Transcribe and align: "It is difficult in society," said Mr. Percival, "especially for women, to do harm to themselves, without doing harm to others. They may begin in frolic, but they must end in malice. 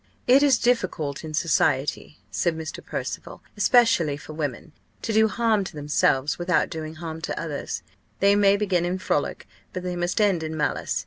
"It 0.25 0.41
is 0.41 0.57
difficult 0.57 1.23
in 1.23 1.35
society," 1.35 2.17
said 2.31 2.57
Mr. 2.57 2.83
Percival, 2.83 3.43
"especially 3.55 4.17
for 4.17 4.33
women, 4.33 4.71
to 5.03 5.13
do 5.13 5.27
harm 5.27 5.63
to 5.65 5.75
themselves, 5.75 6.39
without 6.39 6.71
doing 6.71 6.95
harm 6.95 7.21
to 7.21 7.39
others. 7.39 7.83
They 8.19 8.35
may 8.35 8.57
begin 8.57 8.83
in 8.83 8.97
frolic, 8.97 9.47
but 9.73 9.83
they 9.83 9.95
must 9.95 10.19
end 10.19 10.41
in 10.41 10.57
malice. 10.57 10.99